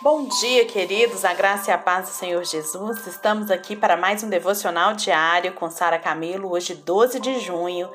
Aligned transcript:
Bom 0.00 0.28
dia, 0.28 0.64
queridos, 0.64 1.24
a 1.24 1.34
graça 1.34 1.72
e 1.72 1.74
a 1.74 1.78
paz 1.78 2.08
do 2.08 2.12
Senhor 2.12 2.44
Jesus. 2.44 3.04
Estamos 3.04 3.50
aqui 3.50 3.74
para 3.74 3.96
mais 3.96 4.22
um 4.22 4.30
devocional 4.30 4.94
diário 4.94 5.52
com 5.54 5.68
Sara 5.68 5.98
Camilo, 5.98 6.52
hoje 6.52 6.72
12 6.72 7.18
de 7.18 7.40
junho 7.40 7.90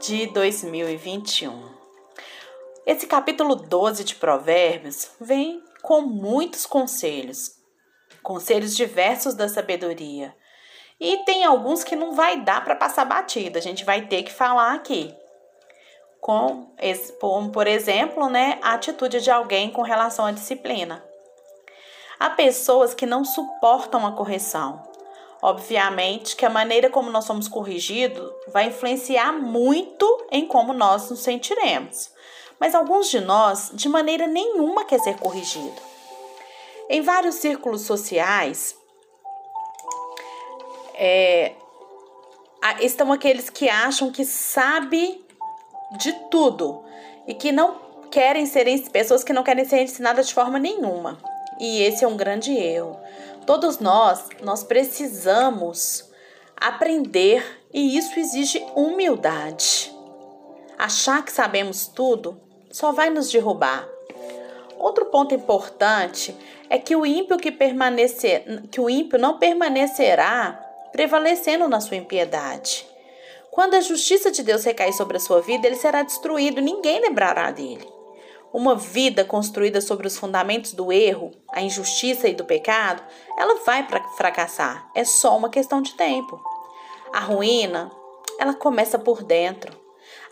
de 0.00 0.26
2021. 0.26 1.62
Esse 2.84 3.06
capítulo 3.06 3.54
12 3.54 4.02
de 4.02 4.16
Provérbios 4.16 5.12
vem 5.20 5.62
com 5.80 6.00
muitos 6.00 6.66
conselhos, 6.66 7.52
conselhos 8.20 8.74
diversos 8.76 9.34
da 9.34 9.48
sabedoria. 9.48 10.34
E 10.98 11.18
tem 11.18 11.44
alguns 11.44 11.84
que 11.84 11.94
não 11.94 12.16
vai 12.16 12.40
dar 12.40 12.64
para 12.64 12.74
passar 12.74 13.04
batida, 13.04 13.60
a 13.60 13.62
gente 13.62 13.84
vai 13.84 14.08
ter 14.08 14.24
que 14.24 14.32
falar 14.32 14.74
aqui. 14.74 15.14
Com, 16.20 16.74
por 17.52 17.68
exemplo, 17.68 18.28
né, 18.28 18.58
a 18.60 18.74
atitude 18.74 19.20
de 19.20 19.30
alguém 19.30 19.70
com 19.70 19.82
relação 19.82 20.26
à 20.26 20.32
disciplina. 20.32 21.06
Há 22.18 22.30
pessoas 22.30 22.94
que 22.94 23.06
não 23.06 23.24
suportam 23.24 24.06
a 24.06 24.12
correção. 24.12 24.82
Obviamente 25.40 26.34
que 26.34 26.44
a 26.44 26.50
maneira 26.50 26.90
como 26.90 27.10
nós 27.10 27.24
somos 27.24 27.46
corrigidos 27.46 28.28
vai 28.48 28.66
influenciar 28.66 29.32
muito 29.32 30.26
em 30.32 30.46
como 30.46 30.72
nós 30.72 31.08
nos 31.10 31.20
sentiremos. 31.20 32.10
Mas 32.58 32.74
alguns 32.74 33.08
de 33.08 33.20
nós, 33.20 33.70
de 33.72 33.88
maneira 33.88 34.26
nenhuma, 34.26 34.84
quer 34.84 34.98
ser 34.98 35.16
corrigido. 35.16 35.80
Em 36.90 37.02
vários 37.02 37.36
círculos 37.36 37.82
sociais, 37.82 38.76
é, 40.94 41.52
estão 42.80 43.12
aqueles 43.12 43.48
que 43.48 43.68
acham 43.68 44.10
que 44.10 44.24
sabe 44.24 45.24
de 45.98 46.12
tudo 46.30 46.82
e 47.26 47.34
que 47.34 47.52
não 47.52 47.76
querem 48.10 48.44
ser 48.46 48.66
pessoas 48.90 49.22
que 49.22 49.32
não 49.32 49.44
querem 49.44 49.64
ser 49.64 49.82
ensinadas 49.82 50.26
de 50.28 50.34
forma 50.34 50.58
nenhuma. 50.58 51.18
E 51.58 51.82
esse 51.82 52.04
é 52.04 52.08
um 52.08 52.16
grande 52.16 52.52
erro. 52.52 52.98
Todos 53.46 53.78
nós, 53.78 54.26
nós 54.42 54.62
precisamos 54.62 56.08
aprender 56.56 57.44
e 57.72 57.96
isso 57.96 58.18
exige 58.18 58.64
humildade. 58.74 59.92
Achar 60.78 61.24
que 61.24 61.32
sabemos 61.32 61.86
tudo 61.86 62.40
só 62.70 62.92
vai 62.92 63.10
nos 63.10 63.30
derrubar. 63.30 63.88
Outro 64.78 65.06
ponto 65.06 65.34
importante 65.34 66.36
é 66.70 66.78
que 66.78 66.94
o 66.94 67.04
ímpio 67.04 67.36
que 67.36 67.50
permanecer, 67.50 68.44
que 68.70 68.80
o 68.80 68.88
ímpio 68.88 69.18
não 69.18 69.38
permanecerá 69.38 70.64
prevalecendo 70.92 71.68
na 71.68 71.80
sua 71.80 71.96
impiedade. 71.96 72.86
Quando 73.50 73.74
a 73.74 73.80
justiça 73.80 74.30
de 74.30 74.42
Deus 74.42 74.64
recair 74.64 74.92
sobre 74.92 75.16
a 75.16 75.20
sua 75.20 75.40
vida, 75.40 75.66
ele 75.66 75.76
será 75.76 76.02
destruído, 76.02 76.60
ninguém 76.60 77.00
lembrará 77.00 77.50
dele. 77.50 77.97
Uma 78.52 78.74
vida 78.74 79.24
construída 79.24 79.80
sobre 79.80 80.06
os 80.06 80.16
fundamentos 80.16 80.72
do 80.72 80.90
erro, 80.90 81.32
a 81.52 81.60
injustiça 81.60 82.28
e 82.28 82.34
do 82.34 82.44
pecado, 82.44 83.02
ela 83.36 83.56
vai 83.64 83.86
fracassar. 84.16 84.90
É 84.94 85.04
só 85.04 85.36
uma 85.36 85.50
questão 85.50 85.82
de 85.82 85.94
tempo. 85.94 86.40
A 87.12 87.20
ruína, 87.20 87.90
ela 88.38 88.54
começa 88.54 88.98
por 88.98 89.22
dentro. 89.22 89.76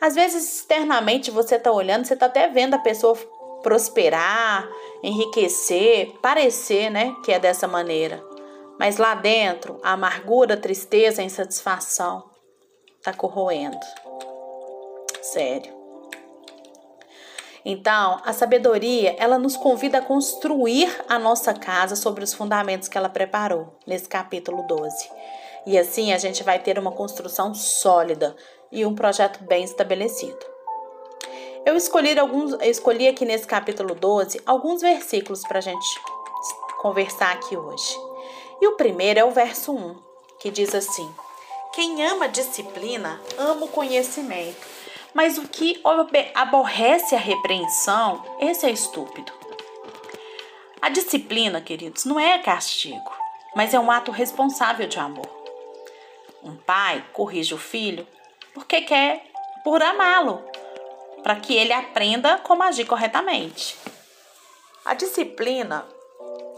Às 0.00 0.14
vezes, 0.14 0.56
externamente, 0.56 1.30
você 1.30 1.56
está 1.56 1.70
olhando, 1.70 2.06
você 2.06 2.14
está 2.14 2.26
até 2.26 2.48
vendo 2.48 2.74
a 2.74 2.78
pessoa 2.78 3.14
prosperar, 3.62 4.68
enriquecer, 5.02 6.12
parecer, 6.22 6.90
né, 6.90 7.14
que 7.24 7.32
é 7.32 7.38
dessa 7.38 7.66
maneira. 7.66 8.24
Mas 8.78 8.96
lá 8.98 9.14
dentro, 9.14 9.78
a 9.82 9.92
amargura, 9.92 10.54
a 10.54 10.60
tristeza, 10.60 11.22
a 11.22 11.24
insatisfação 11.24 12.24
está 12.98 13.12
corroendo. 13.12 13.78
Sério. 15.22 15.75
Então, 17.68 18.20
a 18.24 18.32
sabedoria, 18.32 19.16
ela 19.18 19.38
nos 19.38 19.56
convida 19.56 19.98
a 19.98 20.00
construir 20.00 20.88
a 21.08 21.18
nossa 21.18 21.52
casa 21.52 21.96
sobre 21.96 22.22
os 22.22 22.32
fundamentos 22.32 22.86
que 22.86 22.96
ela 22.96 23.08
preparou 23.08 23.76
nesse 23.84 24.08
capítulo 24.08 24.62
12. 24.68 25.10
E 25.66 25.76
assim 25.76 26.12
a 26.12 26.16
gente 26.16 26.44
vai 26.44 26.60
ter 26.60 26.78
uma 26.78 26.92
construção 26.92 27.52
sólida 27.54 28.36
e 28.70 28.86
um 28.86 28.94
projeto 28.94 29.42
bem 29.42 29.64
estabelecido. 29.64 30.38
Eu 31.64 31.74
escolhi 31.76 32.16
alguns, 32.16 32.52
eu 32.52 32.70
escolhi 32.70 33.08
aqui 33.08 33.24
nesse 33.24 33.48
capítulo 33.48 33.96
12 33.96 34.40
alguns 34.46 34.80
versículos 34.80 35.42
para 35.42 35.58
a 35.58 35.62
gente 35.62 36.00
conversar 36.80 37.32
aqui 37.32 37.56
hoje. 37.56 37.98
E 38.60 38.68
o 38.68 38.76
primeiro 38.76 39.18
é 39.18 39.24
o 39.24 39.32
verso 39.32 39.72
1, 39.72 39.96
que 40.38 40.52
diz 40.52 40.72
assim: 40.72 41.12
Quem 41.74 42.06
ama 42.06 42.28
disciplina, 42.28 43.20
ama 43.36 43.64
o 43.64 43.68
conhecimento 43.68 44.75
mas 45.16 45.38
o 45.38 45.48
que 45.48 45.80
aborrece 46.34 47.14
a 47.14 47.18
repreensão, 47.18 48.22
esse 48.38 48.66
é 48.66 48.70
estúpido. 48.70 49.32
A 50.82 50.90
disciplina, 50.90 51.58
queridos, 51.58 52.04
não 52.04 52.20
é 52.20 52.38
castigo, 52.38 53.10
mas 53.54 53.72
é 53.72 53.80
um 53.80 53.90
ato 53.90 54.10
responsável 54.10 54.86
de 54.86 54.98
amor. 54.98 55.26
Um 56.42 56.54
pai 56.54 57.02
corrige 57.14 57.54
o 57.54 57.58
filho 57.58 58.06
porque 58.52 58.82
quer 58.82 59.24
por 59.64 59.82
amá-lo, 59.82 60.44
para 61.22 61.36
que 61.36 61.54
ele 61.54 61.72
aprenda 61.72 62.36
como 62.40 62.62
agir 62.62 62.84
corretamente. 62.84 63.74
A 64.84 64.92
disciplina, 64.92 65.86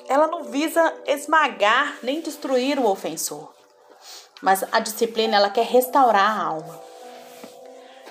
ela 0.08 0.26
não 0.26 0.42
visa 0.42 1.00
esmagar 1.06 1.96
nem 2.02 2.20
destruir 2.20 2.76
o 2.80 2.90
ofensor, 2.90 3.54
mas 4.42 4.64
a 4.72 4.80
disciplina 4.80 5.36
ela 5.36 5.48
quer 5.48 5.64
restaurar 5.64 6.28
a 6.28 6.42
alma. 6.42 6.87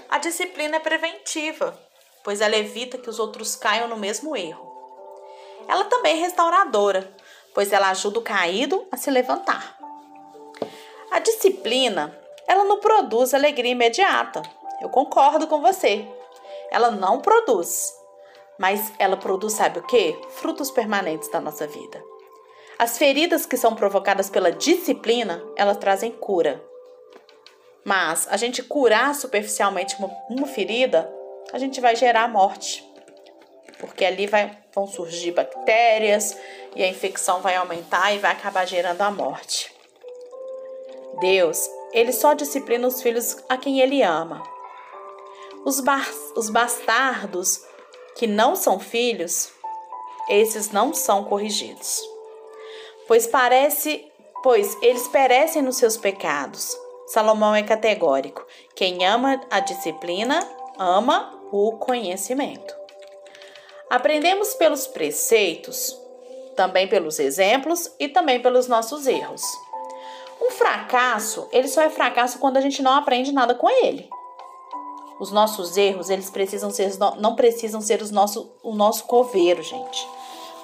A 0.09 0.19
disciplina 0.19 0.78
é 0.78 0.79
preventiva, 0.79 1.78
pois 2.23 2.40
ela 2.41 2.56
evita 2.56 2.97
que 2.97 3.09
os 3.09 3.19
outros 3.19 3.56
caiam 3.56 3.88
no 3.88 3.97
mesmo 3.97 4.35
erro. 4.35 4.66
Ela 5.68 5.84
também 5.85 6.18
é 6.18 6.22
restauradora, 6.22 7.13
pois 7.53 7.73
ela 7.73 7.90
ajuda 7.90 8.19
o 8.19 8.23
caído 8.23 8.88
a 8.91 8.95
se 8.95 9.12
levantar. 9.12 9.78
A 11.12 11.19
disciplina, 11.19 12.18
ela 12.47 12.63
não 12.63 12.79
produz 12.79 13.34
alegria 13.34 13.72
imediata. 13.72 14.41
Eu 14.81 14.90
concordo 14.90 15.47
com 15.47 15.62
você. 15.62 16.07
Ela 16.72 16.91
não 16.91 17.19
produz. 17.19 17.94
Mas 18.57 18.94
ela 18.97 19.18
produz, 19.18 19.53
sabe 19.53 19.79
o 19.79 19.84
que? 19.84 20.18
Frutos 20.29 20.72
permanentes 20.72 21.29
da 21.29 21.41
nossa 21.41 21.68
vida. 21.68 22.01
As 22.79 22.97
feridas 22.97 23.45
que 23.45 23.57
são 23.57 23.75
provocadas 23.75 24.29
pela 24.29 24.51
disciplina, 24.51 25.44
elas 25.56 25.78
trazem 25.78 26.12
cura. 26.12 26.63
Mas 27.88 28.28
a 28.30 28.36
gente 28.36 28.62
curar 28.62 29.16
superficialmente 29.16 29.96
uma, 29.96 30.09
uma 30.30 30.46
ferida, 30.46 31.09
a 31.53 31.58
gente 31.58 31.80
vai 31.80 31.96
gerar 31.96 32.28
morte. 32.28 32.86
Porque 33.80 34.03
ali 34.03 34.28
vai, 34.28 34.58
vão 34.75 34.86
surgir 34.86 35.31
bactérias 35.31 36.36
e 36.75 36.84
a 36.84 36.88
infecção 36.90 37.40
vai 37.40 37.56
aumentar 37.56 38.14
e 38.14 38.20
vai 38.20 38.34
acabar 38.34 38.68
gerando 38.68 39.02
a 39.03 39.09
morte. 39.09 39.74
Deus, 41.22 41.66
ele 41.94 42.12
só 42.12 42.34
disciplina 42.34 42.86
os 42.86 43.02
filhos 43.02 43.38
a 43.48 43.56
quem 43.56 43.80
ele 43.80 44.04
ama. 44.04 44.44
Os, 45.64 45.81
os 46.36 46.50
bastardos 46.50 47.58
que 48.18 48.28
não 48.28 48.58
são 48.58 48.81
filhos, 48.81 49.50
esses 50.28 50.72
não 50.72 50.94
são 50.94 51.24
corrigidos. 51.24 52.02
Pois 53.08 53.25
parece, 53.28 54.12
pois 54.44 54.75
eles 54.81 55.08
perecem 55.08 55.62
nos 55.62 55.78
seus 55.78 55.96
pecados 55.96 56.78
Salomão 57.07 57.56
é 57.56 57.63
categórico: 57.63 58.45
quem 58.75 59.06
ama 59.06 59.41
a 59.50 59.59
disciplina, 59.59 60.45
ama 60.78 61.34
o 61.51 61.73
conhecimento. 61.73 62.75
Aprendemos 63.90 64.53
pelos 64.53 64.85
preceitos, 64.85 65.97
também 66.56 66.88
pelos 66.88 67.19
exemplos 67.19 67.90
e 67.97 68.09
também 68.09 68.41
pelos 68.41 68.68
nossos 68.68 69.07
erros. 69.07 69.41
Um 70.41 70.51
fracasso, 70.51 71.47
ele 71.51 71.68
só 71.68 71.81
é 71.81 71.90
fracasso 71.90 72.38
quando 72.40 72.57
a 72.57 72.62
gente 72.62 72.81
não 72.81 72.91
aprende 72.91 73.31
nada 73.31 73.56
com 73.56 73.69
ele. 73.69 74.09
Os 75.19 75.31
nossos 75.31 75.78
erros, 75.78 76.09
eles 76.09 76.29
precisam 76.29 76.69
ser, 76.69 76.95
não 77.18 77.35
precisam 77.35 77.81
ser 77.81 78.01
os 78.01 78.12
nosso, 78.12 78.51
o 78.62 78.75
nosso 78.75 79.06
coveiro, 79.06 79.63
gente. 79.63 80.07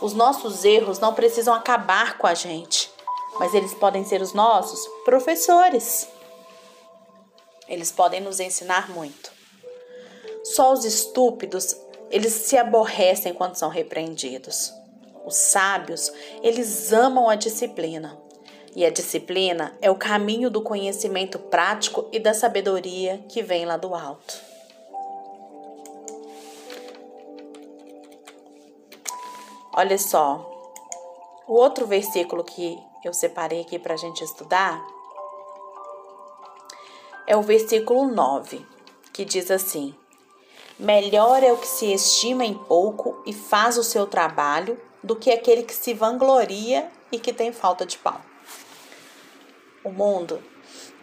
Os 0.02 0.14
nossos 0.14 0.64
erros 0.66 1.00
não 1.00 1.14
precisam 1.14 1.54
acabar 1.54 2.18
com 2.18 2.28
a 2.28 2.34
gente, 2.34 2.92
mas 3.40 3.54
eles 3.54 3.74
podem 3.74 4.04
ser 4.04 4.22
os 4.22 4.34
nossos 4.34 4.86
professores. 5.06 6.08
Eles 7.68 7.92
podem 7.92 8.22
nos 8.22 8.40
ensinar 8.40 8.90
muito. 8.90 9.32
Só 10.44 10.74
os 10.74 10.84
estúpidos, 10.84 11.76
eles 12.10 12.34
se 12.34 12.58
aborrecem 12.58 13.34
quando 13.34 13.56
são 13.56 13.70
repreendidos. 13.70 14.74
Os 15.26 15.36
sábios, 15.36 16.12
eles 16.42 16.92
amam 16.92 17.30
a 17.30 17.36
disciplina. 17.36 18.22
E 18.76 18.86
a 18.86 18.90
disciplina 18.90 19.78
é 19.82 19.90
o 19.90 19.96
caminho 19.96 20.50
do 20.50 20.62
conhecimento 20.62 21.38
prático 21.38 22.08
e 22.12 22.20
da 22.20 22.34
sabedoria 22.34 23.24
que 23.30 23.42
vem 23.42 23.66
lá 23.66 23.78
do 23.78 23.94
alto. 23.94 24.36
Olha 29.76 29.98
só, 29.98 30.50
o 31.48 31.54
outro 31.54 31.88
versículo 31.88 32.44
que 32.44 32.78
eu 33.04 33.14
separei 33.14 33.62
aqui 33.62 33.80
para 33.80 33.94
a 33.94 33.98
gente 33.98 34.24
estudar 34.24 34.93
é 37.26 37.36
o 37.36 37.42
versículo 37.42 38.08
9, 38.08 38.66
que 39.12 39.24
diz 39.24 39.50
assim: 39.50 39.96
Melhor 40.78 41.44
é 41.44 41.52
o 41.52 41.58
que 41.58 41.68
se 41.68 41.94
estima 41.94 42.46
em 42.46 42.54
pouco 42.54 43.22
e 43.26 43.34
faz 43.34 43.78
o 43.78 43.84
seu 43.84 44.06
trabalho 44.06 44.80
do 45.04 45.16
que 45.16 45.32
aquele 45.32 45.64
que 45.64 45.74
se 45.74 45.94
vangloria 45.94 46.90
e 47.12 47.20
que 47.20 47.34
tem 47.34 47.52
falta 47.52 47.86
de 47.86 47.98
pão. 47.98 48.20
O 49.84 49.92
mundo, 49.92 50.42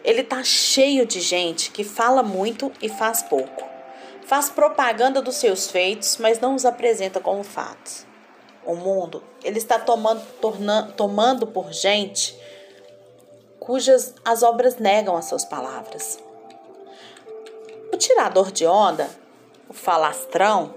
ele 0.03 0.23
tá 0.23 0.43
cheio 0.43 1.05
de 1.05 1.21
gente 1.21 1.71
que 1.71 1.83
fala 1.83 2.23
muito 2.23 2.71
e 2.81 2.89
faz 2.89 3.21
pouco. 3.21 3.69
Faz 4.25 4.49
propaganda 4.49 5.21
dos 5.21 5.35
seus 5.35 5.69
feitos, 5.69 6.17
mas 6.17 6.39
não 6.39 6.55
os 6.55 6.65
apresenta 6.65 7.19
como 7.19 7.43
fatos. 7.43 8.05
O 8.65 8.75
mundo, 8.75 9.23
ele 9.43 9.57
está 9.57 9.79
tomando, 9.79 10.21
tornando, 10.39 10.93
tomando 10.93 11.47
por 11.47 11.71
gente 11.71 12.39
cujas 13.61 14.15
as 14.25 14.41
obras 14.41 14.77
negam 14.77 15.15
as 15.15 15.25
suas 15.25 15.45
palavras. 15.45 16.17
O 17.93 17.95
tirador 17.95 18.51
de 18.51 18.65
onda, 18.65 19.07
o 19.69 19.73
falastrão, 19.73 20.73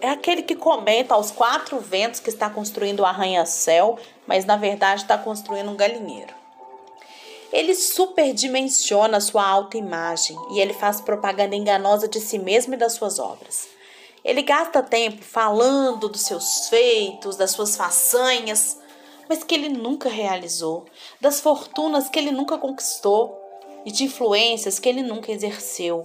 é 0.00 0.08
aquele 0.08 0.42
que 0.42 0.54
comenta 0.54 1.12
aos 1.12 1.32
quatro 1.32 1.80
ventos 1.80 2.20
que 2.20 2.30
está 2.30 2.48
construindo 2.48 3.00
o 3.00 3.04
arranha-céu, 3.04 3.98
mas 4.28 4.44
na 4.44 4.56
verdade 4.56 5.02
está 5.02 5.18
construindo 5.18 5.70
um 5.70 5.76
galinheiro. 5.76 6.32
Ele 7.52 7.74
superdimensiona 7.74 9.20
sua 9.20 9.44
autoimagem 9.44 10.36
e 10.52 10.60
ele 10.60 10.72
faz 10.72 11.00
propaganda 11.00 11.56
enganosa 11.56 12.06
de 12.06 12.20
si 12.20 12.38
mesmo 12.38 12.74
e 12.74 12.76
das 12.76 12.92
suas 12.92 13.18
obras. 13.18 13.66
Ele 14.24 14.42
gasta 14.42 14.84
tempo 14.84 15.24
falando 15.24 16.08
dos 16.08 16.20
seus 16.20 16.68
feitos, 16.68 17.36
das 17.36 17.50
suas 17.50 17.74
façanhas, 17.74 18.78
mas 19.30 19.44
que 19.44 19.54
ele 19.54 19.68
nunca 19.68 20.08
realizou, 20.08 20.86
das 21.20 21.40
fortunas 21.40 22.08
que 22.08 22.18
ele 22.18 22.32
nunca 22.32 22.58
conquistou 22.58 23.40
e 23.84 23.92
de 23.92 24.02
influências 24.02 24.80
que 24.80 24.88
ele 24.88 25.04
nunca 25.04 25.30
exerceu, 25.30 26.04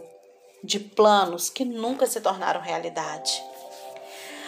de 0.63 0.79
planos 0.79 1.49
que 1.49 1.65
nunca 1.65 2.05
se 2.05 2.21
tornaram 2.21 2.61
realidade. 2.61 3.43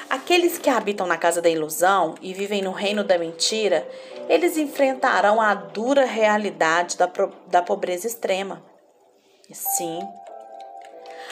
Aqueles 0.07 0.59
que 0.59 0.69
habitam 0.69 1.07
na 1.07 1.17
casa 1.17 1.41
da 1.41 1.49
ilusão 1.49 2.13
e 2.21 2.35
vivem 2.35 2.61
no 2.61 2.69
reino 2.69 3.03
da 3.03 3.17
mentira, 3.17 3.89
eles 4.29 4.57
enfrentarão 4.57 5.41
a 5.41 5.55
dura 5.55 6.05
realidade 6.05 6.97
da, 6.97 7.11
da 7.47 7.63
pobreza 7.63 8.05
extrema. 8.05 8.63
Sim. 9.51 10.07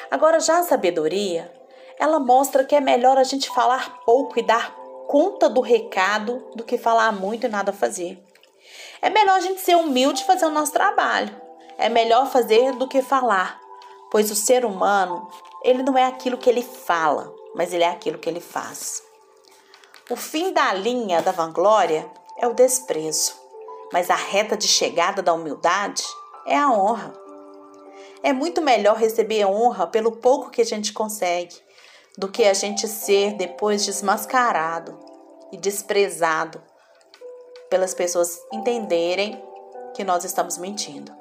Agora, 0.10 0.40
já 0.40 0.58
a 0.58 0.64
sabedoria, 0.64 1.54
ela 2.00 2.20
mostra 2.20 2.64
que 2.64 2.76
é 2.76 2.82
melhor 2.82 3.20
a 3.20 3.24
gente 3.24 3.52
falar 3.52 4.00
pouco 4.04 4.40
e 4.40 4.42
dar 4.42 4.85
conta 5.16 5.48
do 5.48 5.62
recado 5.62 6.46
do 6.56 6.64
que 6.66 6.78
falar 6.78 7.10
muito 7.14 7.46
e 7.46 7.50
nada 7.50 7.72
fazer. 7.72 8.22
É 9.02 9.10
melhor 9.10 9.38
a 9.38 9.40
gente 9.40 9.62
ser 9.62 9.78
humilde 9.78 10.22
e 10.22 10.26
fazer 10.26 10.46
o 10.46 10.52
nosso 10.52 10.74
trabalho. 10.74 11.34
É 11.78 11.88
melhor 11.88 12.30
fazer 12.30 12.74
do 12.74 12.86
que 12.86 13.02
falar, 13.02 13.58
pois 14.12 14.30
o 14.30 14.36
ser 14.36 14.66
humano, 14.66 15.26
ele 15.64 15.84
não 15.84 15.98
é 15.98 16.04
aquilo 16.04 16.38
que 16.38 16.50
ele 16.50 16.62
fala, 16.62 17.34
mas 17.56 17.72
ele 17.72 17.86
é 17.86 17.88
aquilo 17.88 18.18
que 18.18 18.28
ele 18.28 18.42
faz. 18.42 19.02
O 20.10 20.18
fim 20.18 20.52
da 20.52 20.74
linha 20.74 21.22
da 21.22 21.32
vanglória 21.32 22.12
é 22.38 22.46
o 22.46 22.54
desprezo, 22.54 23.36
mas 23.94 24.10
a 24.10 24.16
reta 24.16 24.58
de 24.58 24.68
chegada 24.68 25.22
da 25.22 25.34
humildade 25.34 26.04
é 26.46 26.58
a 26.58 26.70
honra. 26.70 27.14
É 28.22 28.34
muito 28.34 28.62
melhor 28.62 28.98
receber 28.98 29.46
honra 29.46 29.88
pelo 29.88 30.12
pouco 30.12 30.50
que 30.50 30.62
a 30.62 30.66
gente 30.66 30.92
consegue 30.92 31.56
do 32.18 32.28
que 32.28 32.44
a 32.44 32.54
gente 32.54 32.86
ser 32.86 33.36
depois 33.36 33.86
desmascarado 33.86 35.05
e 35.56 35.58
desprezado 35.58 36.62
pelas 37.70 37.94
pessoas 37.94 38.46
entenderem 38.52 39.42
que 39.94 40.04
nós 40.04 40.26
estamos 40.26 40.58
mentindo. 40.58 41.16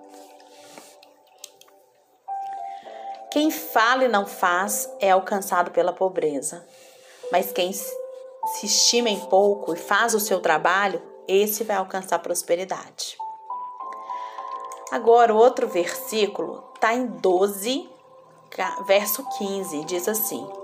Quem 3.30 3.48
fala 3.50 4.04
e 4.04 4.08
não 4.08 4.26
faz 4.26 4.90
é 5.00 5.12
alcançado 5.12 5.70
pela 5.70 5.92
pobreza, 5.92 6.66
mas 7.30 7.52
quem 7.52 7.72
se 7.72 8.66
estima 8.66 9.08
em 9.08 9.20
pouco 9.26 9.72
e 9.72 9.76
faz 9.76 10.14
o 10.14 10.20
seu 10.20 10.40
trabalho, 10.40 11.00
esse 11.28 11.62
vai 11.62 11.76
alcançar 11.76 12.18
prosperidade. 12.18 13.16
Agora, 14.90 15.32
outro 15.32 15.68
versículo 15.68 16.72
está 16.74 16.92
em 16.92 17.06
12, 17.06 17.88
verso 18.86 19.24
15, 19.38 19.84
diz 19.84 20.08
assim: 20.08 20.63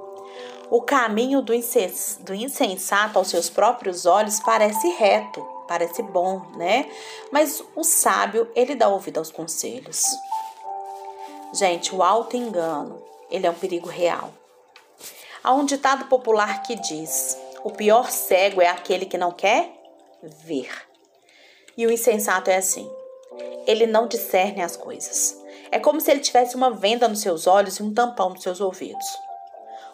O 0.70 0.82
caminho 0.82 1.42
do 1.42 1.52
insensato 1.52 3.18
aos 3.18 3.28
seus 3.28 3.50
próprios 3.50 4.06
olhos 4.06 4.38
parece 4.38 4.88
reto, 4.90 5.44
parece 5.66 6.00
bom, 6.00 6.42
né? 6.56 6.88
Mas 7.32 7.60
o 7.74 7.82
sábio, 7.82 8.48
ele 8.54 8.76
dá 8.76 8.88
ouvido 8.88 9.18
aos 9.18 9.32
conselhos. 9.32 10.04
Gente, 11.52 11.92
o 11.92 12.04
alto 12.04 12.36
engano, 12.36 13.02
ele 13.28 13.48
é 13.48 13.50
um 13.50 13.54
perigo 13.54 13.88
real. 13.88 14.32
Há 15.42 15.52
um 15.52 15.64
ditado 15.64 16.04
popular 16.04 16.62
que 16.62 16.76
diz: 16.76 17.36
o 17.64 17.72
pior 17.72 18.08
cego 18.08 18.62
é 18.62 18.68
aquele 18.68 19.06
que 19.06 19.18
não 19.18 19.32
quer 19.32 19.72
ver. 20.22 20.70
E 21.76 21.84
o 21.84 21.90
insensato 21.90 22.48
é 22.48 22.56
assim: 22.56 22.88
ele 23.66 23.88
não 23.88 24.06
discerne 24.06 24.62
as 24.62 24.76
coisas. 24.76 25.36
É 25.72 25.80
como 25.80 26.00
se 26.00 26.12
ele 26.12 26.20
tivesse 26.20 26.54
uma 26.54 26.70
venda 26.70 27.08
nos 27.08 27.22
seus 27.22 27.48
olhos 27.48 27.78
e 27.78 27.82
um 27.82 27.92
tampão 27.92 28.30
nos 28.30 28.42
seus 28.44 28.60
ouvidos. 28.60 29.06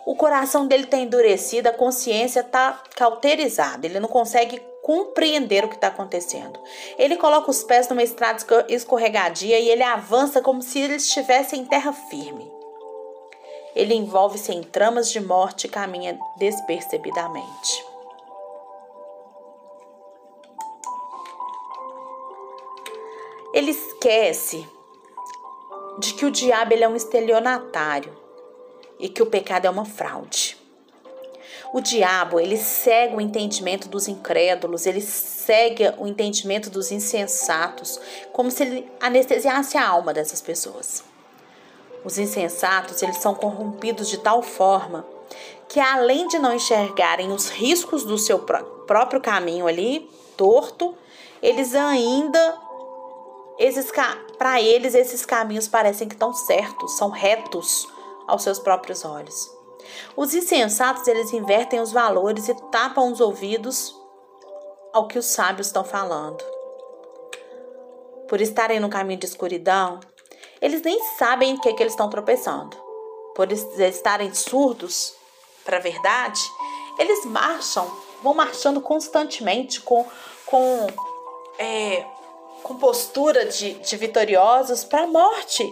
O 0.06 0.14
coração 0.14 0.68
dele 0.68 0.84
está 0.84 0.96
endurecido, 0.98 1.68
a 1.68 1.72
consciência 1.72 2.38
está 2.38 2.80
cauterizada, 2.94 3.84
ele 3.84 3.98
não 3.98 4.08
consegue 4.08 4.62
compreender 4.80 5.64
o 5.64 5.68
que 5.68 5.74
está 5.74 5.88
acontecendo. 5.88 6.60
Ele 6.96 7.16
coloca 7.16 7.50
os 7.50 7.64
pés 7.64 7.88
numa 7.88 8.04
estrada 8.04 8.38
escorregadia 8.68 9.58
e 9.58 9.68
ele 9.68 9.82
avança 9.82 10.40
como 10.40 10.62
se 10.62 10.78
ele 10.78 10.94
estivesse 10.94 11.56
em 11.56 11.64
terra 11.64 11.92
firme. 11.92 12.48
Ele 13.74 13.94
envolve-se 13.94 14.52
em 14.52 14.62
tramas 14.62 15.10
de 15.10 15.18
morte 15.18 15.66
e 15.66 15.70
caminha 15.70 16.16
despercebidamente. 16.36 17.84
Ele 23.52 23.72
esquece 23.72 24.64
de 25.98 26.14
que 26.14 26.24
o 26.24 26.30
diabo 26.30 26.72
ele 26.72 26.84
é 26.84 26.88
um 26.88 26.94
estelionatário 26.94 28.25
e 28.98 29.08
que 29.08 29.22
o 29.22 29.26
pecado 29.26 29.66
é 29.66 29.70
uma 29.70 29.84
fraude. 29.84 30.56
O 31.72 31.80
diabo, 31.80 32.38
ele 32.38 32.56
cega 32.56 33.16
o 33.16 33.20
entendimento 33.20 33.88
dos 33.88 34.08
incrédulos, 34.08 34.86
ele 34.86 35.00
cega 35.00 35.94
o 35.98 36.06
entendimento 36.06 36.70
dos 36.70 36.92
insensatos, 36.92 38.00
como 38.32 38.50
se 38.50 38.62
ele 38.62 38.90
anestesiasse 39.00 39.76
a 39.76 39.86
alma 39.86 40.14
dessas 40.14 40.40
pessoas. 40.40 41.04
Os 42.04 42.18
insensatos, 42.18 43.02
eles 43.02 43.16
são 43.18 43.34
corrompidos 43.34 44.08
de 44.08 44.18
tal 44.18 44.42
forma 44.42 45.04
que 45.68 45.80
além 45.80 46.28
de 46.28 46.38
não 46.38 46.54
enxergarem 46.54 47.32
os 47.32 47.50
riscos 47.50 48.04
do 48.04 48.16
seu 48.16 48.38
próprio 48.38 49.20
caminho 49.20 49.66
ali, 49.66 50.08
torto, 50.36 50.94
eles 51.42 51.74
ainda 51.74 52.58
para 54.38 54.60
eles 54.60 54.94
esses 54.94 55.24
caminhos 55.24 55.66
parecem 55.66 56.06
que 56.06 56.14
estão 56.14 56.32
certos, 56.32 56.96
são 56.96 57.08
retos 57.08 57.88
aos 58.26 58.42
seus 58.42 58.58
próprios 58.58 59.04
olhos. 59.04 59.50
Os 60.16 60.34
insensatos, 60.34 61.06
eles 61.06 61.32
invertem 61.32 61.80
os 61.80 61.92
valores 61.92 62.48
e 62.48 62.54
tapam 62.70 63.12
os 63.12 63.20
ouvidos 63.20 63.94
ao 64.92 65.06
que 65.06 65.18
os 65.18 65.26
sábios 65.26 65.68
estão 65.68 65.84
falando. 65.84 66.42
Por 68.28 68.40
estarem 68.40 68.80
no 68.80 68.88
caminho 68.88 69.20
de 69.20 69.26
escuridão, 69.26 70.00
eles 70.60 70.82
nem 70.82 70.98
sabem 71.16 71.54
o 71.54 71.60
que, 71.60 71.68
é 71.68 71.72
que 71.72 71.82
eles 71.82 71.92
estão 71.92 72.10
tropeçando. 72.10 72.76
Por 73.34 73.52
estarem 73.52 74.32
surdos 74.34 75.14
para 75.64 75.76
a 75.76 75.80
verdade, 75.80 76.40
eles 76.98 77.24
marcham, 77.26 77.90
vão 78.22 78.34
marchando 78.34 78.80
constantemente 78.80 79.80
com, 79.80 80.04
com, 80.46 80.86
é, 81.58 82.04
com 82.62 82.76
postura 82.76 83.44
de, 83.46 83.74
de 83.74 83.96
vitoriosos 83.96 84.82
para 84.82 85.02
a 85.02 85.06
morte, 85.06 85.62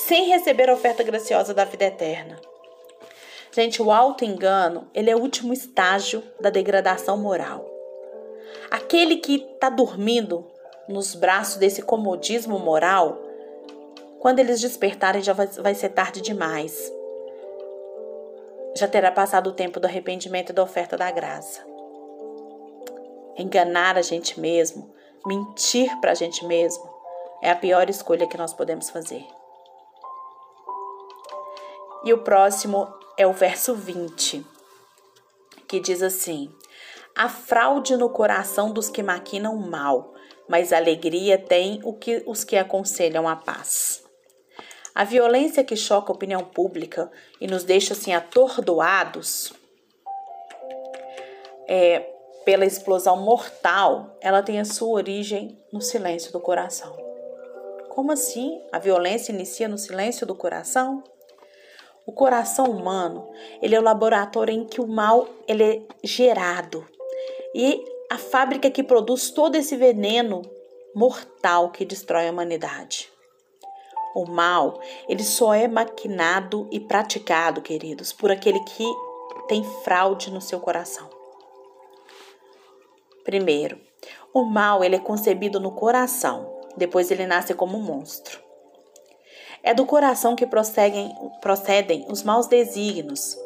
sem 0.00 0.28
receber 0.28 0.68
a 0.68 0.74
oferta 0.74 1.02
graciosa 1.02 1.54
da 1.54 1.64
vida 1.64 1.84
eterna. 1.84 2.40
Gente, 3.52 3.82
o 3.82 3.90
auto-engano, 3.90 4.88
ele 4.94 5.10
é 5.10 5.16
o 5.16 5.20
último 5.20 5.52
estágio 5.52 6.22
da 6.40 6.50
degradação 6.50 7.16
moral. 7.16 7.68
Aquele 8.70 9.16
que 9.16 9.36
está 9.54 9.68
dormindo 9.68 10.46
nos 10.88 11.14
braços 11.14 11.56
desse 11.56 11.82
comodismo 11.82 12.58
moral, 12.58 13.20
quando 14.20 14.38
eles 14.38 14.60
despertarem 14.60 15.22
já 15.22 15.32
vai, 15.32 15.46
vai 15.46 15.74
ser 15.74 15.90
tarde 15.90 16.20
demais. 16.20 16.92
Já 18.76 18.86
terá 18.86 19.10
passado 19.10 19.50
o 19.50 19.52
tempo 19.52 19.80
do 19.80 19.86
arrependimento 19.86 20.50
e 20.50 20.52
da 20.52 20.62
oferta 20.62 20.96
da 20.96 21.10
graça. 21.10 21.64
Enganar 23.36 23.96
a 23.96 24.02
gente 24.02 24.38
mesmo, 24.38 24.92
mentir 25.26 25.90
para 26.00 26.12
a 26.12 26.14
gente 26.14 26.44
mesmo, 26.46 26.88
é 27.42 27.50
a 27.50 27.56
pior 27.56 27.90
escolha 27.90 28.28
que 28.28 28.38
nós 28.38 28.52
podemos 28.52 28.90
fazer. 28.90 29.39
E 32.02 32.12
o 32.12 32.18
próximo 32.18 32.92
é 33.16 33.26
o 33.26 33.32
verso 33.32 33.74
20, 33.74 34.46
que 35.68 35.78
diz 35.78 36.02
assim: 36.02 36.50
A 37.14 37.28
fraude 37.28 37.96
no 37.96 38.08
coração 38.08 38.72
dos 38.72 38.88
que 38.88 39.02
maquinam 39.02 39.56
mal, 39.56 40.14
mas 40.48 40.72
alegria 40.72 41.36
tem 41.36 41.80
o 41.84 41.92
que 41.92 42.22
os 42.26 42.42
que 42.42 42.56
aconselham 42.56 43.28
a 43.28 43.36
paz. 43.36 44.02
A 44.94 45.04
violência 45.04 45.62
que 45.62 45.76
choca 45.76 46.10
a 46.10 46.14
opinião 46.14 46.44
pública 46.44 47.10
e 47.40 47.46
nos 47.46 47.64
deixa 47.64 47.92
assim 47.92 48.12
atordoados 48.12 49.52
é, 51.68 52.00
pela 52.44 52.64
explosão 52.66 53.16
mortal, 53.22 54.16
ela 54.20 54.42
tem 54.42 54.58
a 54.58 54.64
sua 54.64 54.88
origem 54.88 55.56
no 55.72 55.80
silêncio 55.80 56.32
do 56.32 56.40
coração. 56.40 56.96
Como 57.90 58.10
assim? 58.10 58.60
A 58.72 58.78
violência 58.78 59.30
inicia 59.30 59.68
no 59.68 59.78
silêncio 59.78 60.26
do 60.26 60.34
coração? 60.34 61.04
O 62.10 62.12
coração 62.12 62.64
humano, 62.64 63.30
ele 63.62 63.76
é 63.76 63.78
o 63.78 63.84
laboratório 63.84 64.52
em 64.52 64.64
que 64.64 64.80
o 64.80 64.86
mal 64.88 65.28
ele 65.46 65.62
é 65.62 65.82
gerado. 66.02 66.84
E 67.54 67.84
a 68.10 68.18
fábrica 68.18 68.68
que 68.68 68.82
produz 68.82 69.30
todo 69.30 69.54
esse 69.54 69.76
veneno 69.76 70.42
mortal 70.92 71.70
que 71.70 71.84
destrói 71.84 72.26
a 72.26 72.32
humanidade. 72.32 73.08
O 74.12 74.26
mal, 74.26 74.80
ele 75.08 75.22
só 75.22 75.54
é 75.54 75.68
maquinado 75.68 76.66
e 76.72 76.80
praticado, 76.80 77.62
queridos, 77.62 78.12
por 78.12 78.32
aquele 78.32 78.58
que 78.58 78.84
tem 79.46 79.62
fraude 79.84 80.32
no 80.32 80.40
seu 80.40 80.58
coração. 80.58 81.08
Primeiro, 83.22 83.80
o 84.34 84.42
mal 84.42 84.82
ele 84.82 84.96
é 84.96 85.00
concebido 85.00 85.60
no 85.60 85.70
coração, 85.70 86.60
depois 86.76 87.08
ele 87.12 87.24
nasce 87.24 87.54
como 87.54 87.78
um 87.78 87.82
monstro. 87.82 88.49
É 89.62 89.74
do 89.74 89.84
coração 89.84 90.34
que 90.34 90.46
procedem, 90.46 92.06
os 92.08 92.22
maus 92.22 92.46
desígnios. 92.46 93.36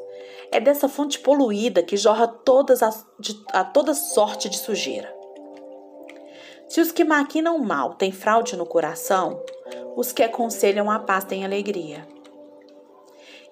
É 0.52 0.60
dessa 0.60 0.88
fonte 0.88 1.18
poluída 1.18 1.82
que 1.82 1.96
jorra 1.96 2.28
todas 2.28 2.82
as, 2.82 3.04
de, 3.18 3.38
a 3.52 3.64
toda 3.64 3.94
sorte 3.94 4.48
de 4.48 4.58
sujeira. 4.58 5.12
Se 6.68 6.80
os 6.80 6.92
que 6.92 7.04
maquinam 7.04 7.58
mal 7.58 7.94
têm 7.94 8.12
fraude 8.12 8.56
no 8.56 8.64
coração, 8.64 9.42
os 9.96 10.12
que 10.12 10.22
aconselham 10.22 10.90
a 10.90 10.98
paz 10.98 11.24
têm 11.24 11.44
alegria. 11.44 12.06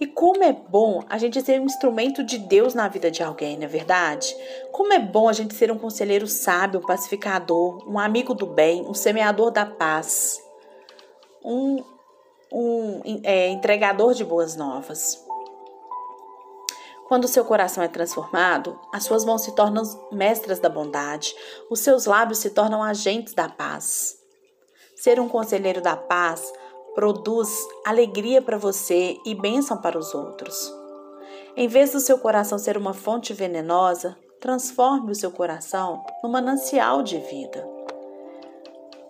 E 0.00 0.07
como 0.07 0.42
é 0.42 0.52
bom 0.52 1.04
a 1.09 1.16
gente 1.16 1.40
ser 1.40 1.61
um 1.61 1.64
instrumento 1.64 2.25
de 2.25 2.37
Deus 2.37 2.75
na 2.75 2.88
vida 2.88 3.09
de 3.09 3.23
alguém, 3.23 3.57
não 3.57 3.66
é 3.66 3.69
verdade? 3.69 4.35
Como 4.73 4.92
é 4.92 4.99
bom 4.99 5.28
a 5.28 5.33
gente 5.33 5.54
ser 5.54 5.71
um 5.71 5.78
conselheiro 5.78 6.26
sábio, 6.26 6.81
um 6.81 6.87
pacificador, 6.87 7.88
um 7.88 7.99
amigo 7.99 8.35
do 8.35 8.47
bem, 8.47 8.83
um 8.83 8.95
semeador 8.95 9.52
da 9.52 9.64
paz, 9.64 10.40
um, 11.45 11.85
um 12.52 13.00
é, 13.25 13.49
entregador 13.49 14.14
de 14.14 14.25
boas 14.25 14.54
novas. 14.54 15.25
Quando 17.09 17.28
seu 17.28 17.44
coração 17.44 17.82
é 17.82 17.88
transformado, 17.88 18.78
as 18.92 19.04
suas 19.04 19.25
mãos 19.25 19.42
se 19.42 19.54
tornam 19.54 19.82
mestras 20.11 20.59
da 20.59 20.68
bondade, 20.68 21.35
os 21.71 21.80
seus 21.80 22.06
lábios 22.06 22.38
se 22.38 22.50
tornam 22.50 22.82
agentes 22.82 23.35
da 23.35 23.49
paz. 23.49 24.16
Ser 24.97 25.18
um 25.18 25.28
conselheiro 25.28 25.80
da 25.80 25.97
paz 25.97 26.52
produz 26.94 27.66
alegria 27.85 28.40
para 28.40 28.56
você 28.56 29.16
e 29.26 29.35
bênção 29.35 29.76
para 29.78 29.99
os 29.99 30.14
outros. 30.14 30.73
Em 31.56 31.68
vez 31.68 31.92
do 31.92 32.00
seu 32.00 32.18
coração 32.18 32.59
ser 32.59 32.76
uma 32.76 32.94
fonte 32.94 33.35
venenosa, 33.35 34.16
transforme 34.40 35.12
o 35.12 35.14
seu 35.14 35.30
coração 35.30 36.04
num 36.23 36.30
manancial 36.30 37.02
de 37.02 37.18
vida. 37.18 37.72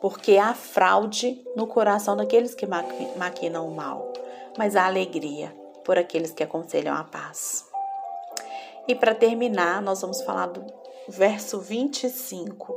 Porque 0.02 0.36
há 0.36 0.52
fraude 0.52 1.42
no 1.56 1.66
coração 1.66 2.16
daqueles 2.16 2.54
que 2.54 2.66
maquinam 2.66 3.66
o 3.66 3.74
mal, 3.74 4.12
mas 4.58 4.76
há 4.76 4.84
alegria 4.84 5.56
por 5.84 5.96
aqueles 5.96 6.32
que 6.32 6.42
aconselham 6.42 6.94
a 6.94 7.04
paz. 7.04 7.64
E 8.88 8.94
para 8.94 9.14
terminar, 9.14 9.80
nós 9.80 10.00
vamos 10.00 10.20
falar 10.22 10.46
do 10.46 10.66
verso 11.08 11.60
25, 11.60 12.74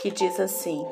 que 0.00 0.10
diz 0.10 0.40
assim: 0.40 0.84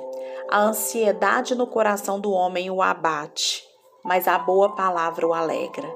A 0.48 0.60
ansiedade 0.60 1.56
no 1.56 1.66
coração 1.66 2.20
do 2.20 2.30
homem 2.30 2.70
o 2.70 2.80
abate, 2.80 3.64
mas 4.04 4.28
a 4.28 4.38
boa 4.38 4.76
palavra 4.76 5.26
o 5.26 5.34
alegra. 5.34 5.92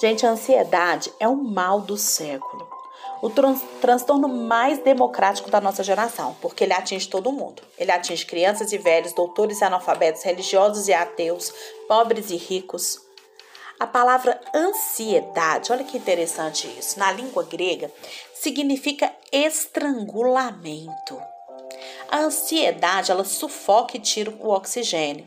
Gente, 0.00 0.26
a 0.26 0.30
ansiedade 0.30 1.12
é 1.20 1.28
o 1.28 1.36
mal 1.36 1.80
do 1.80 1.96
século. 1.96 2.73
O 3.24 3.30
tran 3.30 3.54
transtorno 3.80 4.28
mais 4.28 4.80
democrático 4.80 5.50
da 5.50 5.58
nossa 5.58 5.82
geração, 5.82 6.36
porque 6.42 6.62
ele 6.62 6.74
atinge 6.74 7.08
todo 7.08 7.32
mundo. 7.32 7.62
Ele 7.78 7.90
atinge 7.90 8.26
crianças 8.26 8.70
e 8.70 8.76
velhos, 8.76 9.14
doutores 9.14 9.62
e 9.62 9.64
analfabetos, 9.64 10.22
religiosos 10.22 10.88
e 10.88 10.92
ateus, 10.92 11.50
pobres 11.88 12.28
e 12.28 12.36
ricos. 12.36 13.00
A 13.80 13.86
palavra 13.86 14.38
ansiedade, 14.54 15.72
olha 15.72 15.84
que 15.84 15.96
interessante 15.96 16.66
isso, 16.78 16.98
na 16.98 17.10
língua 17.12 17.44
grega, 17.44 17.90
significa 18.34 19.10
estrangulamento. 19.32 21.18
A 22.10 22.18
ansiedade, 22.18 23.10
ela 23.10 23.24
sufoca 23.24 23.96
e 23.96 24.00
tira 24.00 24.30
o 24.38 24.50
oxigênio. 24.50 25.26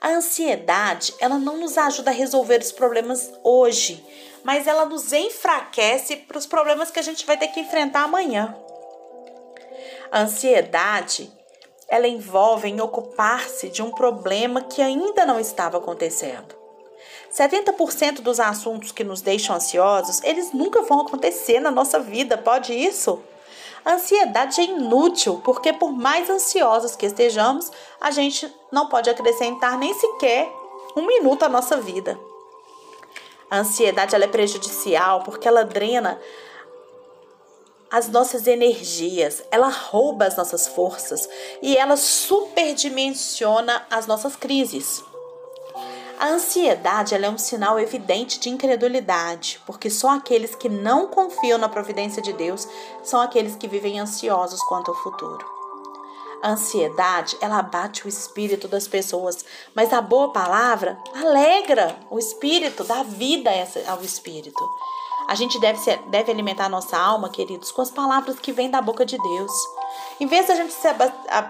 A 0.00 0.08
ansiedade, 0.08 1.14
ela 1.20 1.38
não 1.38 1.56
nos 1.56 1.78
ajuda 1.78 2.10
a 2.10 2.14
resolver 2.14 2.60
os 2.60 2.72
problemas 2.72 3.32
hoje, 3.44 4.04
mas 4.44 4.66
ela 4.66 4.84
nos 4.84 5.12
enfraquece 5.12 6.16
para 6.16 6.38
os 6.38 6.46
problemas 6.46 6.90
que 6.90 6.98
a 6.98 7.02
gente 7.02 7.24
vai 7.26 7.36
ter 7.36 7.48
que 7.48 7.60
enfrentar 7.60 8.02
amanhã. 8.02 8.56
A 10.10 10.22
ansiedade, 10.22 11.32
ela 11.88 12.08
envolve 12.08 12.68
em 12.68 12.80
ocupar-se 12.80 13.68
de 13.68 13.82
um 13.82 13.90
problema 13.90 14.62
que 14.62 14.82
ainda 14.82 15.24
não 15.24 15.38
estava 15.38 15.78
acontecendo. 15.78 16.54
70% 17.32 18.20
dos 18.20 18.38
assuntos 18.38 18.92
que 18.92 19.02
nos 19.02 19.22
deixam 19.22 19.56
ansiosos, 19.56 20.22
eles 20.22 20.52
nunca 20.52 20.82
vão 20.82 21.00
acontecer 21.00 21.60
na 21.60 21.70
nossa 21.70 21.98
vida, 21.98 22.36
pode 22.36 22.74
isso? 22.74 23.22
A 23.84 23.94
ansiedade 23.94 24.60
é 24.60 24.64
inútil, 24.64 25.40
porque 25.42 25.72
por 25.72 25.92
mais 25.92 26.28
ansiosos 26.28 26.94
que 26.94 27.06
estejamos, 27.06 27.70
a 28.00 28.10
gente 28.10 28.52
não 28.70 28.88
pode 28.88 29.08
acrescentar 29.10 29.78
nem 29.78 29.92
sequer 29.94 30.52
um 30.94 31.06
minuto 31.06 31.42
à 31.42 31.48
nossa 31.48 31.78
vida. 31.78 32.18
A 33.52 33.58
ansiedade 33.58 34.14
ela 34.14 34.24
é 34.24 34.28
prejudicial 34.28 35.24
porque 35.24 35.46
ela 35.46 35.62
drena 35.62 36.18
as 37.90 38.08
nossas 38.08 38.46
energias, 38.46 39.44
ela 39.50 39.68
rouba 39.68 40.24
as 40.24 40.38
nossas 40.38 40.66
forças 40.68 41.28
e 41.60 41.76
ela 41.76 41.94
superdimensiona 41.98 43.86
as 43.90 44.06
nossas 44.06 44.36
crises. 44.36 45.04
A 46.18 46.28
ansiedade 46.28 47.14
é 47.14 47.28
um 47.28 47.36
sinal 47.36 47.78
evidente 47.78 48.40
de 48.40 48.48
incredulidade, 48.48 49.60
porque 49.66 49.90
só 49.90 50.12
aqueles 50.12 50.54
que 50.54 50.70
não 50.70 51.06
confiam 51.08 51.58
na 51.58 51.68
providência 51.68 52.22
de 52.22 52.32
Deus 52.32 52.66
são 53.02 53.20
aqueles 53.20 53.54
que 53.54 53.68
vivem 53.68 54.00
ansiosos 54.00 54.62
quanto 54.62 54.90
ao 54.90 54.96
futuro. 54.96 55.61
A 56.42 56.50
ansiedade, 56.50 57.36
ela 57.40 57.58
abate 57.58 58.04
o 58.04 58.08
espírito 58.08 58.66
das 58.66 58.88
pessoas, 58.88 59.44
mas 59.74 59.92
a 59.92 60.00
boa 60.00 60.32
palavra 60.32 60.98
alegra 61.14 61.96
o 62.10 62.18
espírito, 62.18 62.82
dá 62.82 63.04
vida 63.04 63.50
ao 63.86 64.02
espírito. 64.02 64.68
A 65.28 65.34
gente 65.34 65.60
deve, 65.60 65.78
ser, 65.78 65.98
deve 66.08 66.32
alimentar 66.32 66.68
nossa 66.68 66.98
alma, 66.98 67.30
queridos, 67.30 67.70
com 67.70 67.80
as 67.80 67.90
palavras 67.90 68.40
que 68.40 68.52
vêm 68.52 68.68
da 68.70 68.82
boca 68.82 69.06
de 69.06 69.16
Deus. 69.16 69.52
Em 70.18 70.26
vez 70.26 70.46
de 70.46 70.52
a 70.52 70.56
gente 70.56 70.74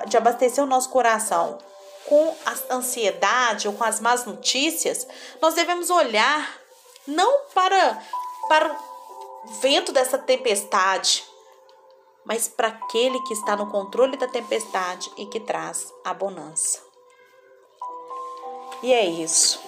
de 0.09 0.17
abastecer 0.17 0.63
o 0.63 0.67
nosso 0.67 0.91
coração 0.91 1.59
com 2.07 2.35
a 2.45 2.75
ansiedade 2.75 3.69
ou 3.69 3.75
com 3.75 3.85
as 3.85 3.99
más 3.99 4.27
notícias, 4.27 5.07
nós 5.41 5.55
devemos 5.55 5.89
olhar 5.89 6.55
não 7.07 7.47
para, 7.55 7.99
para 8.49 8.73
o 8.73 9.49
vento 9.61 9.91
dessa 9.91 10.19
tempestade, 10.19 11.25
mas 12.25 12.49
para 12.49 12.69
aquele 12.69 13.21
que 13.23 13.35
está 13.35 13.57
no 13.57 13.71
controle 13.71 14.17
da 14.17 14.29
tempestade 14.29 15.11
e 15.17 15.27
que 15.27 15.41
traz 15.41 15.93
a 16.05 16.15
bonança. 16.15 16.81
E 18.83 18.93
é 18.93 19.05
isso. 19.05 19.61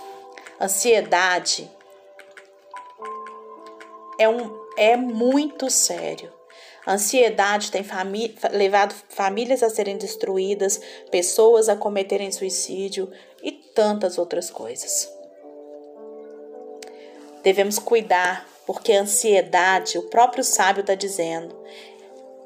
Ansiedade 0.60 1.70
é, 4.18 4.28
um, 4.28 4.50
é 4.76 4.96
muito 4.96 5.70
sério. 5.70 6.32
Ansiedade 6.86 7.70
tem 7.70 7.84
levado 8.52 8.94
famílias 9.08 9.62
a 9.62 9.70
serem 9.70 9.96
destruídas, 9.96 10.80
pessoas 11.10 11.68
a 11.68 11.76
cometerem 11.76 12.30
suicídio 12.30 13.10
e 13.42 13.52
tantas 13.52 14.18
outras 14.18 14.50
coisas. 14.50 15.10
Devemos 17.42 17.78
cuidar, 17.78 18.46
porque 18.66 18.92
a 18.92 19.00
ansiedade, 19.00 19.98
o 19.98 20.02
próprio 20.08 20.44
sábio 20.44 20.82
está 20.82 20.94
dizendo, 20.94 21.56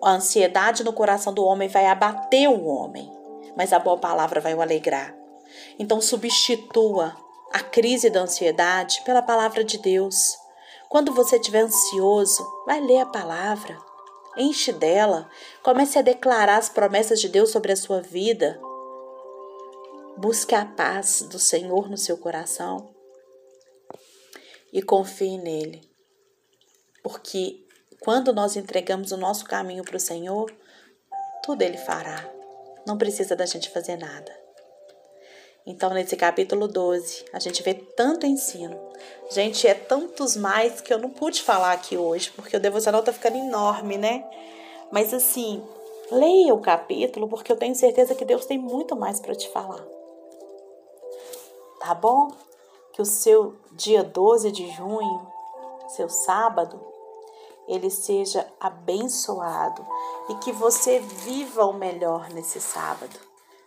a 0.03 0.13
ansiedade 0.13 0.85
no 0.85 0.93
coração 0.93 1.33
do 1.33 1.45
homem 1.45 1.69
vai 1.69 1.87
abater 1.87 2.49
o 2.49 2.67
homem, 2.67 3.11
mas 3.57 3.73
a 3.73 3.79
boa 3.79 3.99
palavra 3.99 4.41
vai 4.41 4.55
o 4.55 4.63
alegrar. 4.63 5.15
Então, 5.79 6.01
substitua 6.01 7.17
a 7.53 7.61
crise 7.61 8.11
da 8.11 8.21
ansiedade 8.21 9.03
pela 9.05 9.23
palavra 9.23 9.65
de 9.65 9.79
Deus. 9.79 10.37
Quando 10.89 11.13
você 11.13 11.37
estiver 11.37 11.61
ansioso, 11.61 12.47
vai 12.67 12.81
ler 12.81 13.01
a 13.01 13.07
palavra 13.07 13.89
enche 14.39 14.73
dela, 14.73 15.29
comece 15.63 15.99
a 15.99 16.03
declarar 16.03 16.57
as 16.57 16.69
promessas 16.69 17.21
de 17.21 17.29
Deus 17.29 17.51
sobre 17.51 17.73
a 17.73 17.77
sua 17.77 18.01
vida. 18.01 18.61
Busque 20.17 20.55
a 20.55 20.65
paz 20.65 21.23
do 21.23 21.39
Senhor 21.39 21.91
no 21.91 21.97
seu 21.97 22.17
coração 22.17 22.95
e 24.73 24.81
confie 24.81 25.37
nele. 25.37 25.83
Porque 27.03 27.67
quando 28.01 28.33
nós 28.33 28.57
entregamos 28.57 29.13
o 29.13 29.17
nosso 29.17 29.45
caminho 29.45 29.85
para 29.85 29.97
o 29.97 30.01
Senhor, 30.01 30.53
tudo 31.43 31.63
ele 31.63 31.79
fará. 31.79 32.29
Não 32.87 32.97
precisa 32.97 33.35
da 33.35 33.45
gente 33.45 33.71
fazer 33.71 33.97
nada. 33.97 34.49
Então, 35.67 35.91
nesse 35.91 36.17
capítulo 36.17 36.67
12, 36.67 37.27
a 37.33 37.39
gente 37.39 37.63
vê 37.63 37.75
tanto 37.75 38.25
ensino. 38.25 38.79
Gente, 39.31 39.67
é 39.67 39.75
tantos 39.75 40.35
mais 40.35 40.81
que 40.81 40.93
eu 40.93 40.99
não 40.99 41.11
pude 41.11 41.43
falar 41.43 41.73
aqui 41.73 41.97
hoje, 41.97 42.31
porque 42.31 42.57
o 42.57 42.61
devocional 42.61 43.03
tá 43.03 43.13
ficando 43.13 43.37
enorme, 43.37 43.99
né? 43.99 44.25
Mas 44.91 45.13
assim, 45.13 45.63
leia 46.11 46.55
o 46.55 46.61
capítulo 46.63 47.29
porque 47.29 47.53
eu 47.53 47.57
tenho 47.57 47.75
certeza 47.75 48.15
que 48.15 48.25
Deus 48.25 48.47
tem 48.47 48.57
muito 48.57 48.97
mais 48.97 49.21
para 49.21 49.35
te 49.35 49.49
falar. 49.51 49.85
Tá 51.81 51.95
bom? 51.95 52.31
Que 52.93 53.03
o 53.03 53.05
seu 53.05 53.55
dia 53.73 54.03
12 54.03 54.51
de 54.51 54.71
junho, 54.71 55.31
seu 55.89 56.09
sábado, 56.09 56.81
ele 57.69 57.91
seja 57.91 58.51
abençoado 58.59 59.87
e 60.31 60.35
que 60.37 60.51
você 60.53 60.99
viva 60.99 61.65
o 61.67 61.75
melhor 61.75 62.31
nesse 62.31 62.61
sábado. 62.61 63.19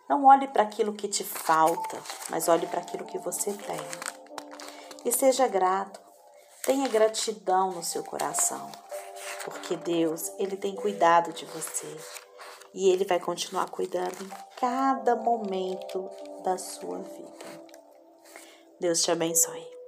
Não 0.10 0.26
olhe 0.26 0.48
para 0.48 0.64
aquilo 0.64 0.94
que 0.94 1.08
te 1.08 1.24
falta, 1.24 2.02
mas 2.30 2.50
olhe 2.50 2.68
para 2.68 2.82
aquilo 2.82 3.06
que 3.06 3.18
você 3.20 3.54
tem. 3.54 3.80
E 5.06 5.12
seja 5.12 5.48
grato. 5.48 6.00
Tenha 6.64 6.88
gratidão 6.88 7.72
no 7.72 7.84
seu 7.84 8.04
coração, 8.04 8.72
porque 9.44 9.76
Deus, 9.76 10.32
ele 10.38 10.56
tem 10.56 10.76
cuidado 10.76 11.34
de 11.34 11.44
você 11.46 11.98
e 12.74 12.90
ele 12.90 13.06
vai 13.06 13.20
continuar 13.20 13.70
cuidando 13.70 14.24
em 14.24 14.30
cada 14.58 15.16
momento 15.16 16.10
da 16.44 16.58
sua 16.58 17.00
vida. 17.00 17.46
Deus 18.80 19.02
te 19.02 19.12
abençoe. 19.12 19.81